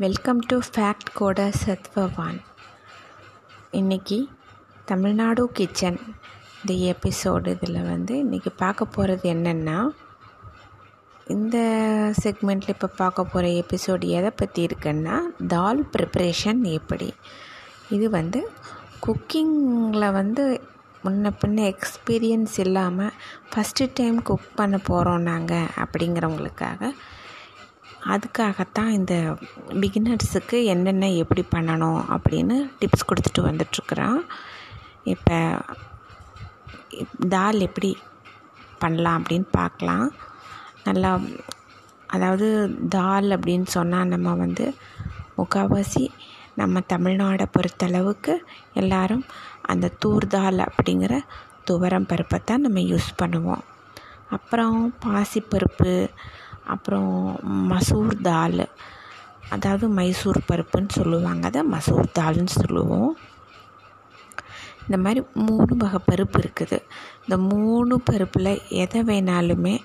[0.00, 2.38] Welcome to fact கோட சத்வவான்
[3.72, 4.28] இன்றைக்கி
[4.84, 6.00] Tamil Nadu kitchen
[6.66, 9.88] இந்த எபிசோடு இதில் வந்து இன்றைக்கி பார்க்க போகிறது என்னென்னா
[11.26, 11.58] இந்த
[12.22, 17.14] செக்மெண்ட்டில் இப்போ பார்க்க போகிற எபிசோடு எதை பற்றி இருக்குன்னா தால் ப்ரிப்ரேஷன் எப்படி?
[17.90, 18.50] இது வந்து
[19.06, 20.62] குக்கிங்கில் வந்து
[21.04, 23.12] முன்ன பின்ன எக்ஸ்பீரியன்ஸ் இல்லாமல்
[23.54, 26.90] ஃபஸ்ட்டு டைம் குக் பண்ண போகிறோம் நாங்கள் அப்படிங்கிறவங்களுக்காக
[28.12, 29.14] அதுக்காகத்தான் இந்த
[29.82, 34.20] பிகினர்ஸுக்கு என்னென்ன எப்படி பண்ணணும் அப்படின்னு டிப்ஸ் கொடுத்துட்டு வந்துட்டுருக்குறான்.
[35.14, 35.38] இப்போ
[37.28, 37.90] தால் எப்படி
[38.78, 40.08] பண்ணலாம் அப்படின்னு பார்க்கலாம்.
[40.84, 41.12] நல்லா
[42.06, 42.46] அதாவது
[42.88, 44.64] தால் அப்படின்னு சொன்னால் நம்ம வந்து
[45.38, 46.04] முக்கால்வாசி
[46.54, 48.32] நம்ம தமிழ்நாடை பொறுத்தளவுக்கு
[48.74, 49.24] எல்லாரும்
[49.72, 51.14] அந்த தூர் தால் அப்படிங்கிற
[51.70, 53.64] துவரம் பருப்பை தான் நம்ம யூஸ் பண்ணுவோம்.
[54.36, 55.92] அப்புறம் பாசிப்பருப்பு
[56.66, 58.68] அப்புறம் மசூர் தால்
[59.50, 61.46] அதாவது மைசூர் பருப்புன்னு சொல்லுவாங்க.
[61.46, 63.16] அதை மசூர் தால்னு சொல்லுவோம்.
[64.82, 66.78] இந்த மாதிரி மூணு வகை பருப்பு இருக்குது.
[67.20, 69.78] இந்த மூணு பருப்பில் எதை வேணாலுமே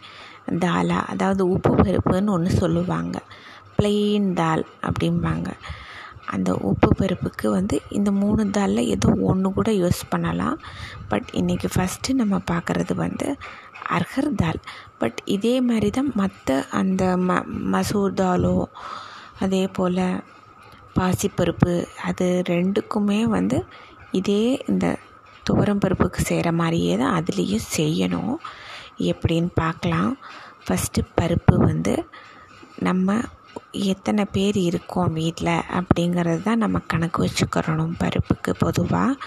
[0.50, 3.22] தாலா அதாவது உப்பு பருப்புன்னு ஒன்று சொல்லுவாங்க.
[3.78, 5.52] பிளெயின் தால் அப்படிம்பாங்க.
[6.26, 10.58] அந்த உப்பு பருப்புக்கு வந்து இந்த மூணு தாலில் ஏதோ ஒன்று கூட யூஸ் பண்ணலாம்.
[11.10, 13.28] பட் இன்றைக்கி ஃபஸ்ட்டு நம்ம பார்க்குறது வந்து
[13.98, 14.62] அர்ஹர் தால்
[14.98, 17.40] பட் இதே மாதிரி தான் மற்ற அந்த ம
[17.74, 18.56] மசூர் தாலோ
[19.40, 20.06] அதே போல்
[21.00, 23.58] பாசிப்பருப்பு அது ரெண்டுக்குமே வந்து
[24.12, 24.86] இதே இந்த
[25.50, 28.36] துவரம் பருப்புக்கு செய்கிற மாதிரியே தான் அதுலேயும் செய்யணும்.
[29.12, 30.12] எப்படின்னு பார்க்கலாம்
[30.68, 31.94] ஃபஸ்ட்டு பருப்பு வந்து
[32.80, 33.18] நம்ம
[33.72, 39.18] எத்தனை பேர் இருக்கோம் வீட்டில் அப்படிங்கிறது தான் நம்ம கணக்கு வச்சுக்கிறணும் பருப்புக்கு பொதுவாக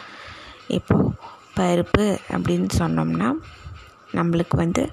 [0.69, 1.11] இப்போது
[1.57, 3.33] பருப்பு அப்படின்னு சொன்னோம்னா
[4.13, 4.93] நம்மளுக்கு வந்து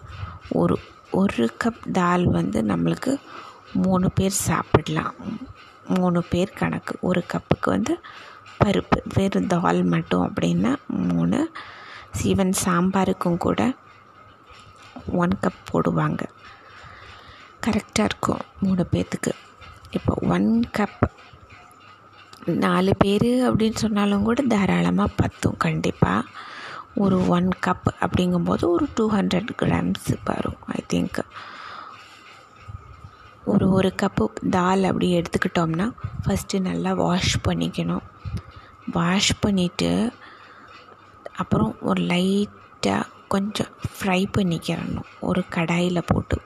[0.50, 0.80] ஒரு
[1.12, 3.20] ஒரு கப் தால் வந்து நம்மளுக்கு
[3.74, 5.14] மூணு பேர் சாப்பிடலாம்.
[5.88, 6.98] மூணு பேர் கணக்கு.
[7.02, 8.02] ஒரு கப்புக்கு வந்து
[8.64, 11.52] பருப்பு வெறும் தால் மட்டும் அப்படின்னா மூணு.
[12.24, 13.74] ஈவன் சாம்பாருக்கும் கூட
[15.14, 16.22] ஒன் கப் போடுவாங்க.
[17.66, 19.32] கரெக்டாக இருக்கும் மூணு பேர்த்துக்கு
[19.92, 21.04] இப்போ ஒன் கப்
[22.46, 26.30] நாலு பேர் அப்படின்னு சொன்னாலும் கூட தாராளமாக பத்தும் கண்டிப்பாக
[26.96, 31.20] ஒரு ஒன் கப் அப்படிங்கும்போது ஒரு டூ ஹண்ட்ரட் கிராம்ஸ் வரும் ஐ திங்க்
[33.46, 35.92] ஒரு ஒரு கப்பு தால் அப்படி எடுத்துக்கிட்டோம்னா
[36.26, 38.06] ஃபஸ்ட்டு நல்லா வாஷ் பண்ணிக்கணும்.
[38.92, 40.12] வாஷ் பண்ணிவிட்டு
[41.36, 45.10] அப்புறம் ஒரு லைட்டாக கொஞ்சம் ஃப்ரை பண்ணிக்கிறணும்.
[45.20, 46.42] ஒரு கடாயில் போட்டு.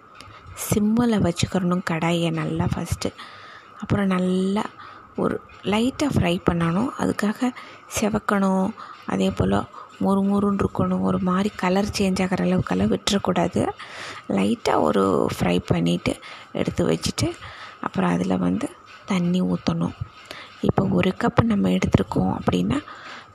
[0.67, 3.09] சிம்மில் வச்சுக்கிறணும் கடாயை நல்லா ஃபஸ்ட்டு
[3.81, 4.63] அப்புறம் நல்லா
[5.23, 5.35] ஒரு
[5.71, 6.89] லைட்டாக ஃப்ரை பண்ணணும்.
[7.01, 7.49] அதுக்காக
[7.97, 8.69] செவக்கணும்.
[9.13, 9.55] அதே போல்
[10.03, 11.05] மொறு மொறுன்னு இருக்கணும்.
[11.09, 13.63] ஒரு மாதிரி கலர் சேஞ்ச் ஆகிற அளவுக்கெல்லாம் விட்டுறக்கூடாது.
[14.37, 15.03] லைட்டாக ஒரு
[15.35, 16.13] ஃப்ரை பண்ணிவிட்டு
[16.51, 17.29] எடுத்து வச்சுட்டு
[17.87, 18.69] அப்புறம் அதில் வந்து
[19.11, 19.97] தண்ணி ஊற்றணும்
[20.67, 22.79] இப்போ ஒரு கப் நம்ம எடுத்துருக்கோம் அப்படின்னா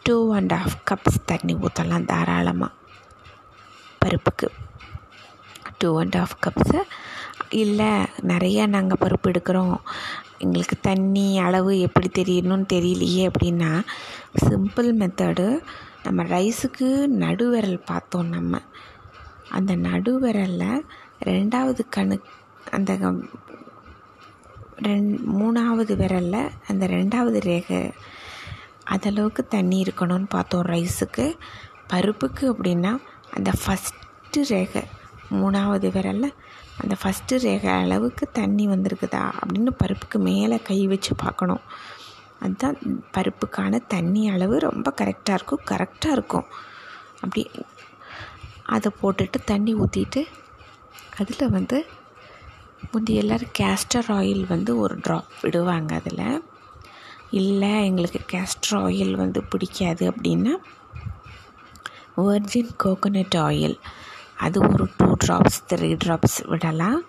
[0.07, 2.73] டூ அண்ட் ஆஃப் கப்ஸ் தண்ணி ஊற்றலாம் தாராளமாக
[4.03, 4.49] பருப்புக்கு.
[5.79, 6.81] டூ அண்ட் ஆஃப் கப்ஸு
[7.63, 7.93] இல்லை
[8.31, 9.77] நிறையா நாங்கள் பருப்பு எடுக்கிறோம்.
[10.39, 13.71] எங்களுக்கு தண்ணி அளவு எப்படி தெரியணும்னு தெரியலையே அப்படின்னா
[14.45, 15.47] சிம்பிள் மெத்தடு
[16.05, 16.89] நம்ம ரைஸுக்கு
[17.23, 18.61] நடுவிரல் பார்த்தோம் நம்ம.
[19.57, 20.83] அந்த நடுவிரலில்
[21.25, 22.17] ரெண்டாவது கணு
[22.71, 22.93] அந்த
[24.87, 25.11] ரெண்
[25.41, 27.83] மூணாவது விரலில் அந்த ரெண்டாவது ரேகை.
[28.95, 31.27] அதளவுக்கு தண்ணி இருக்கணும்னு பார்த்தோம் ரைஸுக்கு
[31.93, 32.93] பருப்புக்கு அப்படின்னா
[33.37, 34.83] அந்த ஃபஸ்ட்டு ரேகை
[35.41, 36.35] மூணாவது விரலில்
[36.79, 41.61] அந்த ஃபஸ்ட்டு ரேகை அளவுக்கு தண்ணி வந்திருக்குதா அப்படின்னு பருப்புக்கு மேலே கை வச்சு பார்க்கணும்.
[42.41, 42.77] அதுதான்
[43.13, 46.47] பருப்புக்கான தண்ணி அளவு ரொம்ப கரெக்டாக இருக்கும் கரெக்டாக இருக்கும்.
[47.15, 47.51] அப்படி
[48.67, 50.25] அதை போட்டுட்டு தண்ணி ஊற்றிட்டு
[51.19, 51.87] அதில் வந்து
[52.93, 56.45] முந்தி எல்லோரும் கேஸ்டர் ஆயில் வந்து ஒரு ட்ராப் விடுவாங்க அதில்.
[57.31, 60.55] இல்லை எங்களுக்கு கேஸ்டர் ஆயில் வந்து பிடிக்காது அப்படின்னா
[62.17, 63.77] வெர்ஜின் கோகோனட் ஆயில்
[64.47, 67.03] அது ஒரு டூ ட்ராப்ஸ் த்ரீ ட்ராப்ஸ் விடலாம்.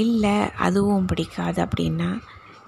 [0.00, 2.08] இல்லை அதுவும் பிடிக்காது அப்படின்னா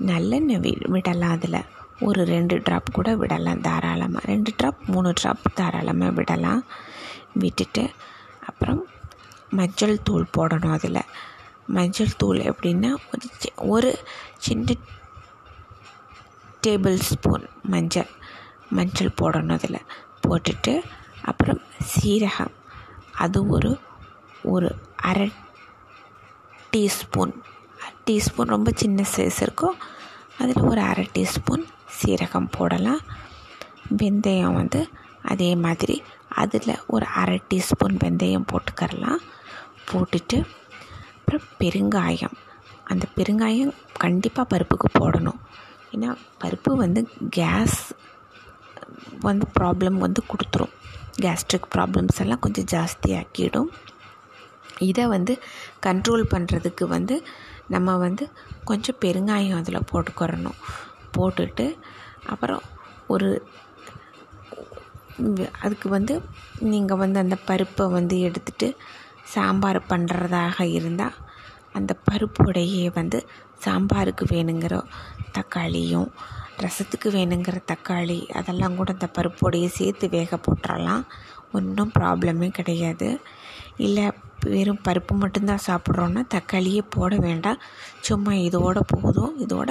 [0.07, 1.65] நல்லெண்ணெய் வி விடலாம் அதில்.
[2.01, 6.63] ஒரு ரெண்டு ட்ராப் கூட விடலாம் தாராளமாக ரெண்டு ட்ராப் மூணு ட்ராப் தாராளமாக விடலாம்.
[7.35, 7.85] விட்டுட்டு
[8.47, 8.83] அப்புறம்
[9.51, 11.09] மஞ்சள் தூள் போடணும் அதில்.
[11.67, 13.27] மஞ்சள் தூள் எப்படின்னா ஒரு
[13.75, 13.91] ஒரு
[14.39, 14.75] சின்ன
[16.67, 18.11] டேபிள் ஸ்பூன் மஞ்சள்
[18.71, 19.87] மஞ்சள் போடணும் அதில்.
[20.25, 20.75] போட்டுட்டு
[21.25, 21.61] அப்புறம்
[21.93, 22.55] சீரகம்.
[23.13, 23.79] அது ஒரு
[24.43, 25.33] ஒரு அரை
[26.77, 27.33] டீஸ்பூன்.
[28.07, 29.77] டீஸ்பூன் ரொம்ப சின்ன சைஸ் இருக்கும்.
[30.39, 31.65] அதில் ஒரு அரை டீஸ்பூன்
[32.03, 33.01] சீரகம் போடலாம்.
[33.97, 34.89] வெந்தயம் வந்து
[35.23, 39.19] அதே மாதிரி அதில் ஒரு அரை டீஸ்பூன் வெந்தயம் போட்டுக்கரலாம்.
[39.93, 40.47] போட்டுட்டு
[41.17, 42.33] அப்புறம் பெருங்காயம்.
[42.85, 45.39] அந்த பெருங்காயம் கண்டிப்பாக பருப்புக்கு போடணும்.
[45.93, 47.93] ஏன்னா பருப்பு வந்து கேஸ்
[49.21, 50.73] வந்து ப்ராப்ளம் வந்து கொடுத்துரும்.
[51.21, 53.71] கேஸ்ட்ரிக் ப்ராப்ளம்ஸ் எல்லாம் கொஞ்சம் ஜாஸ்தியாக்கிடும்.
[54.81, 55.33] இதை வந்து
[55.87, 57.17] கண்ட்ரோல் பண்ணுறதுக்கு வந்து
[57.69, 58.25] நம்ம வந்து
[58.65, 60.61] கொஞ்சம் பெருங்காயம் அதில் போட்டுக்கிறணும்
[61.17, 61.67] போட்டுட்டு
[62.31, 62.63] அப்புறம்
[63.07, 63.29] ஒரு
[65.65, 66.15] அதுக்கு வந்து
[66.73, 68.69] நீங்கள் வந்து அந்த பருப்பை வந்து எடுத்துகிட்டு
[69.35, 71.19] சாம்பார் பண்ணுறதாக இருந்தால்
[71.75, 73.19] அந்த பருப்போடையே வந்து
[73.65, 74.83] சாம்பாருக்கு வேணுங்கிற
[75.39, 76.11] தக்காளியும்
[76.59, 81.05] ரசத்துக்கு வேணுங்கிற தக்காளி அதெல்லாம் கூட அந்த பருப்போடையே சேர்த்து வேக போட்டுறலாம்.
[81.53, 83.21] ஒன்றும் ப்ராப்ளமே கிடையாது.
[83.77, 84.13] இல்லை
[84.45, 87.61] வெறும் பருப்பு மட்டும்தான் சாப்பிட்றோன்னா தக்காளியே போட வேண்டாம்.
[88.01, 89.41] சும்மா இதோட போதும்.
[89.41, 89.71] இதோட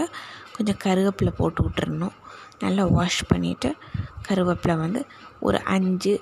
[0.55, 2.15] கொஞ்சம் கருவேப்பிலை போட்டு விட்டுறணும்.
[2.59, 3.71] நல்லா வாஷ் பண்ணிவிட்டு
[4.27, 5.05] கருவேப்பிலை வந்து
[5.39, 6.21] ஒரு அஞ்சு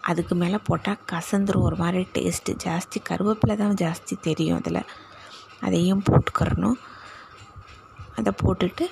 [0.00, 1.60] அதுக்கு மேலே போட்டால் கசந்துரும்.
[1.60, 4.82] ஒரு மாதிரி டேஸ்ட்டு ஜாஸ்தி கருவேப்பிலை தான் ஜாஸ்தி தெரியும் அதில்.
[5.60, 6.78] அதையும் போட்டுக்கிறணும்.
[8.20, 8.86] அதை போட்டுட்டு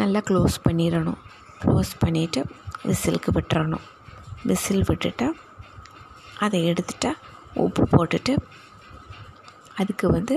[0.00, 1.20] நல்லா க்ளோஸ் பண்ணிடணும்.
[1.62, 2.40] க்ளோஸ் பண்ணிவிட்டு
[2.88, 3.86] விசிலுக்கு விட்டுறணும்.
[4.48, 5.28] விசில் விட்டுட்டா
[6.44, 7.10] அதை எடுத்துட்டா
[7.64, 8.34] உப்பு போட்டுட்டு
[9.82, 10.34] அதுக்கு வந்து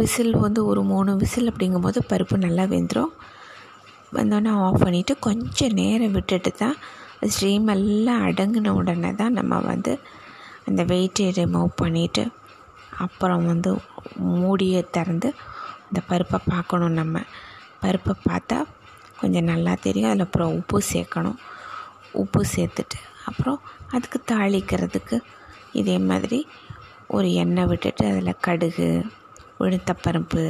[0.00, 3.12] விசில் வந்து ஒரு மூணு விசில் அப்படிங்கும்போது பருப்பு நல்லா வெந்துடும்
[4.16, 6.76] வந்தோடனே ஆஃப் பண்ணிவிட்டு கொஞ்சம் நேரம் விட்டுட்டு தான்
[7.32, 9.92] ஸ்ட்ரீம் எல்லாம் அடங்கின உடனே தான் நம்ம வந்து
[10.68, 12.24] அந்த வெயிட்டை ரிமூவ் பண்ணிவிட்டு
[12.98, 13.70] அப்புறம் வந்து
[14.38, 15.28] மூடியை திறந்து
[15.88, 17.22] அந்த பருப்பை பார்க்கணும் நம்ம.
[17.80, 18.58] பருப்பை பார்த்தா
[19.20, 20.10] கொஞ்சம் நல்லா தெரியும்.
[20.10, 21.38] அதில் அப்புறம் உப்பு சேர்க்கணும்.
[22.12, 23.58] உப்பு சேர்த்துட்டு அப்புறம்
[23.90, 25.16] அதுக்கு தாளிக்கிறதுக்கு
[25.72, 26.38] இதே மாதிரி
[27.06, 28.88] ஒரு எண்ணெய் விட்டுட்டு அதில் கடுகு
[29.60, 30.44] உளுத்தப்பருப்பு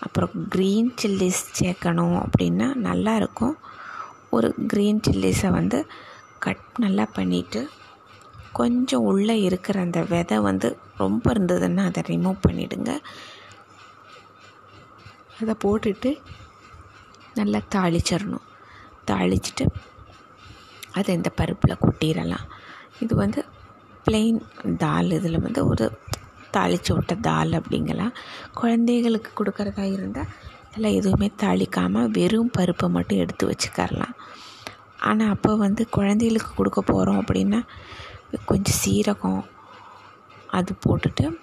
[0.00, 3.54] அப்புறம் க்ரீன் சில்லிஸ் சேர்க்கணும் அப்படின்னா நல்லாயிருக்கும்
[4.30, 5.78] ஒரு க்ரீன் சில்லிஸை வந்து
[6.38, 7.60] கட் நல்லா பண்ணிவிட்டு
[8.52, 10.68] கொஞ்சம் உள்ளே இருக்கிற அந்த விதை வந்து
[11.02, 12.90] ரொம்ப இருந்ததுன்னா அதை ரிமூவ் பண்ணிவிடுங்க
[15.40, 16.10] அதை போட்டுட்டு
[17.38, 18.46] நல்லா தாளிச்சிடணும்.
[19.10, 19.64] தாளிச்சிட்டு
[20.98, 22.46] அதை இந்த பருப்பில் கொட்டிடலாம்.
[23.04, 23.40] இது வந்து
[24.06, 24.40] பிளெயின்
[24.84, 25.86] தால் இதில் வந்து ஒரு
[26.56, 28.14] தாளித்து விட்ட தால் அப்படிங்கலாம்.
[28.60, 30.30] குழந்தைகளுக்கு கொடுக்குறதா இருந்தால்
[30.68, 34.14] இதெல்லாம் எதுவுமே தாளிக்காமல் வெறும் பருப்பை மட்டும் எடுத்து வச்சுக்கரலாம்
[35.08, 37.60] ஆனால் அப்போ வந்து குழந்தைகளுக்கு கொடுக்க போகிறோம் அப்படின்னா
[38.46, 39.42] கொஞ்சம் சீரகம்
[40.46, 41.38] அது போட்டுட்டு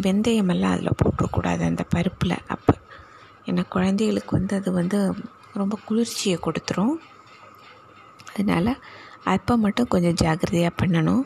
[0.00, 2.36] வெந்தயமெல்லாம் அதில் போட்டுறக்கூடாது அந்த பருப்பில்.
[2.46, 2.74] அப்போ
[3.46, 5.14] ஏன்னா குழந்தைகளுக்கு வந்து அது வந்து
[5.52, 6.94] ரொம்ப குளிர்ச்சியை கொடுத்துரும்.
[8.32, 8.80] அதனால்
[9.24, 11.24] அப்போ மட்டும் கொஞ்சம் ஜாக்கிரதையாக பண்ணணும்.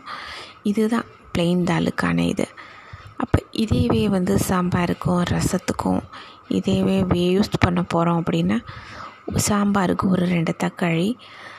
[0.62, 2.46] இதுதான் பிளெயின் தாலுக்கான இது.
[3.16, 6.02] அப்போ இதேவே வந்து சாம்பாருக்கும் ரசத்துக்கும்
[6.50, 6.96] இதேவே
[7.36, 8.58] யூஸ் பண்ண போகிறோம் அப்படின்னா
[9.48, 11.16] சாம்பாருக்கு ஒரு ரெண்டு தக்காளி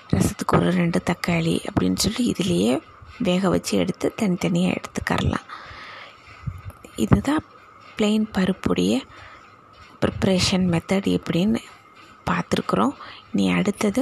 [0.10, 2.82] ரசத்துக்கு ஒரு ரெண்டு தக்காளி அப்படின்னு சொல்லி இதுலேயே
[3.28, 5.48] வேக வச்சு எடுத்து தனித்தனியாக எடுத்துக்கரலாம்.
[7.06, 7.44] இதுதான்
[7.98, 8.94] பிளெயின் பருப்புடைய
[10.04, 11.62] ப்ரிப்ரேஷன் மெத்தட் எப்படின்னு
[12.30, 12.96] பார்த்துருக்குறோம்.
[13.38, 14.02] நீ அடுத்தது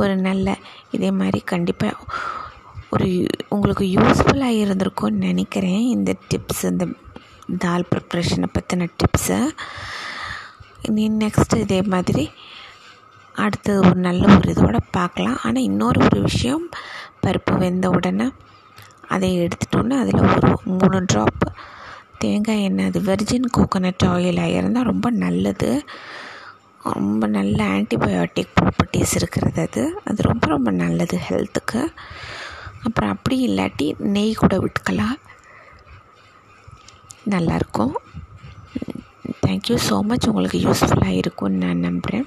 [0.00, 0.56] ஒரு நல்ல
[0.96, 2.04] இதே மாதிரி கண்டிப்பாக
[2.94, 3.08] ஒரு
[3.54, 5.82] உங்களுக்கு யூஸ்ஃபுல்லாக இருந்திருக்கும்னு நினைக்கிறேன்.
[5.94, 6.86] இந்த டிப்ஸ் இந்த
[7.64, 9.40] தால் ப்ரிப்ரேஷனை பற்றின டிப்ஸை
[10.96, 12.24] நீ நெக்ஸ்ட்டு இதே மாதிரி
[13.44, 15.38] அடுத்தது ஒரு நல்ல ஒரு இதோட பார்க்கலாம்.
[15.42, 16.66] ஆனால் இன்னொரு ஒரு விஷயம்
[17.24, 18.26] பருப்பு வெந்த உடனே
[19.08, 21.44] அதை எடுத்துட்டோன்னே அதில் ஒரு மூணு ட்ராப்
[22.18, 25.70] தேங்காய் எண்ணெய் அது வெர்ஜின் கோகோனட் ஆயிலாக இருந்தால் ரொம்ப நல்லது.
[26.92, 30.00] ரொம்ப நல்ல ஆன்டிபயோட்டிக் ப்ராப்பர்ட்டிஸ் இருக்கிறது அது.
[30.04, 31.80] அது ரொம்ப ரொம்ப நல்லது ஹெல்த்துக்கு
[32.82, 35.18] அப்புறம் அப்படி இல்லாட்டி நெய் கூட விட்டுக்கலாம்.
[37.28, 37.94] நல்லாயிருக்கும்
[39.46, 42.26] தேங்க்யூ ஸோ மச் உங்களுக்கு யூஸ்ஃபுல்லாக இருக்கும்னு நான் நம்புகிறேன்